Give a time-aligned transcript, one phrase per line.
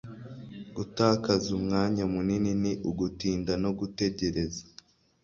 [0.75, 4.61] gutakaza umwanya munini ni ugutinda no gutegereza